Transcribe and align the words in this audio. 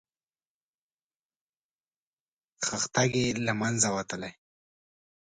خښتګ 2.65 3.11
یې 3.21 3.27
له 3.45 3.53
منځه 3.61 3.87
وتلی. 3.95 4.31